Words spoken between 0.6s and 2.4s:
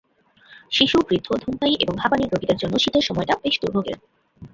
শিশু, বৃদ্ধ, ধূমপায়ী এবং হাঁপানির